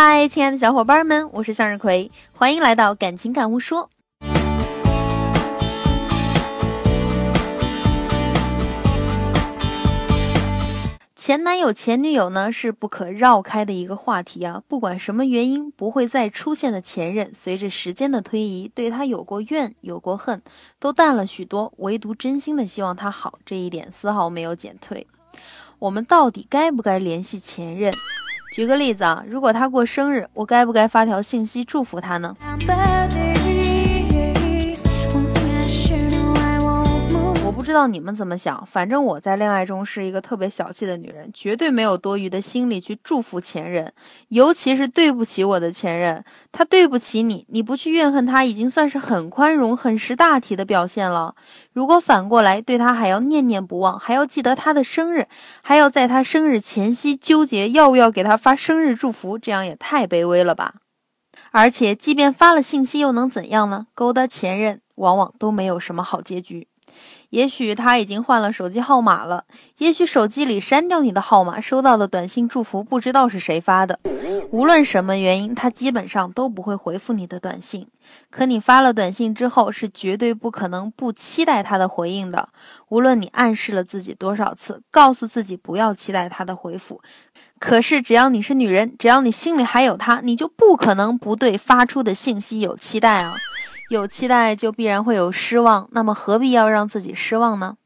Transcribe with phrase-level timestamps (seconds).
[0.00, 3.90] 嗨，亲爱的小伙伴们，我是向日葵，欢迎来到感情感悟说。
[11.12, 14.62] 前男友、前女友呢，是不可绕开的一个话题啊。
[14.68, 20.42] 不管什么原因不会再出现的前任，随着时间的推移，对他有过怨、有过恨，
[20.78, 21.72] 都淡了许多。
[21.78, 25.08] 唯独真心的希望他好，这一点丝毫没有减退。
[25.80, 27.92] 我们到底该不该联系前任？
[28.58, 32.36] 举个例子啊，如果他过生日，我该不该发条信息祝福他呢？
[37.68, 43.92] 知道你们怎么想，反正我在恋爱中是一个特别小气的女人，绝对没有多余的心力去祝福前任，
[44.28, 51.34] 尤其是对不起我的前任，他对不起你，你不去怨恨他，已经算是很宽容、很识大体的表现了。
[51.74, 55.28] 如果反过来对他还要念念不忘，还要记得他的生日，
[55.60, 60.76] 还要在他生日前夕纠结要不要给他发生日祝福，这样也太卑微了吧！
[61.50, 63.88] 而且，即便发了信息，又能怎样呢？
[63.94, 66.68] 勾搭前任往往都没有什么好结局。
[67.30, 69.44] 也许他已经换了手机号码了，
[69.76, 74.00] 也许手机里删掉你的号码，收到的短信祝福不知道是谁发的。
[74.50, 77.86] 无论什么原因，他基本上都不会回复你的短信。
[78.30, 82.48] 可你发了短信之后，是绝对不可能不期待他的回应的。
[82.88, 87.02] 无论你暗示了自己多少次，告诉自己不要期待他的回复，
[87.60, 93.34] 可是只要你是女人，只要你心里还有他，你就不可能不对发出的信息有期待啊。
[93.88, 97.76] 有期待就必然会有失望，那么何必要让自己失望呢？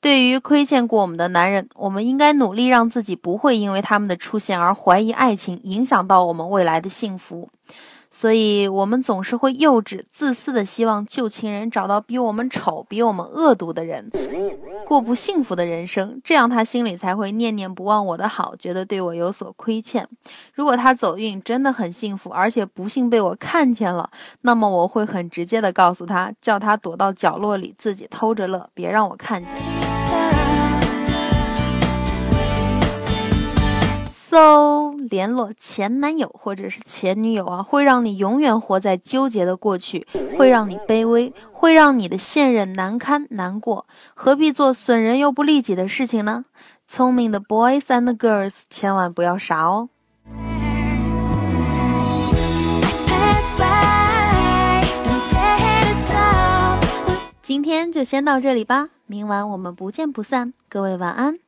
[0.00, 7.48] 对于亏欠过我们的男人，我们应该努力让自己不会因为他们的出现而怀疑爱情，影响到我们未来的幸福。
[8.16, 14.08] 所以，我们总是会幼稚、自私的希望旧情人找到比我们丑、比我们恶毒的人，
[14.86, 20.08] 过不幸福的人生，这样他心里才会念念不忘我的好，觉得对我有所亏欠。
[20.54, 24.08] 如果他走运真的很幸福，而且不幸被我看见了，
[24.42, 29.73] 那么我会很直接的告诉他，叫他躲到角落里自己偷着乐，别让我看见。
[35.08, 40.06] 联络前男友或者是前女友啊，会让你永远活在纠结的过去，
[40.38, 43.86] 会让你卑微，会让你的现任难堪难过。
[44.14, 46.44] 何必做损人又不利己的事情呢？
[46.86, 49.88] 聪明的 boys and girls，千万不要傻哦。
[57.38, 60.54] 今天就先到这里吧，明晚我们不见不散。
[60.68, 61.38] 各位晚安。